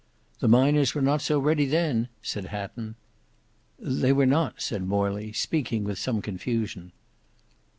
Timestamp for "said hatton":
2.23-2.95